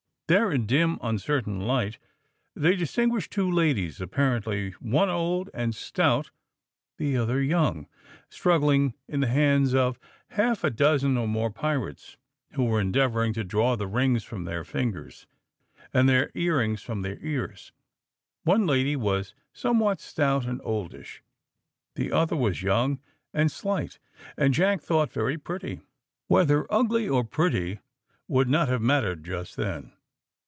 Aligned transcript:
There, 0.27 0.49
in 0.49 0.65
dim 0.65 0.97
uncertain 1.01 1.59
light, 1.59 1.97
they 2.55 2.77
distinguished 2.77 3.31
two 3.31 3.51
ladies, 3.51 3.99
apparently 3.99 4.71
one 4.79 5.09
old 5.09 5.49
and 5.53 5.75
stout, 5.75 6.31
the 6.97 7.17
other 7.17 7.41
young, 7.41 7.85
struggling 8.29 8.93
in 9.09 9.19
the 9.19 9.27
hands 9.27 9.75
of 9.75 9.99
half 10.29 10.63
a 10.63 10.69
dozen 10.69 11.17
or 11.17 11.27
more 11.27 11.49
pirates, 11.51 12.15
who 12.53 12.63
were 12.63 12.79
endeavouring 12.79 13.33
to 13.33 13.43
draw 13.43 13.75
the 13.75 13.87
rings 13.89 14.23
from 14.23 14.45
their 14.45 14.63
fingers, 14.63 15.27
and 15.93 16.07
their 16.07 16.31
earrings 16.33 16.81
from 16.81 17.01
their 17.01 17.19
ears. 17.19 17.73
One 18.45 18.65
lady 18.65 18.95
was 18.95 19.33
somewhat 19.51 19.99
stout 19.99 20.45
and 20.45 20.61
oldish, 20.63 21.21
the 21.95 22.09
other 22.13 22.37
was 22.37 22.63
young 22.63 23.01
and 23.33 23.51
slight, 23.51 23.99
and 24.37 24.53
Jack 24.53 24.79
thought 24.79 25.11
very 25.11 25.37
pretty. 25.37 25.81
Whether 26.27 26.71
ugly 26.73 27.09
or 27.09 27.25
pretty 27.25 27.79
would 28.29 28.47
not 28.47 28.69
have 28.69 28.81
mattered 28.81 29.25
just 29.25 29.57
then. 29.57 29.91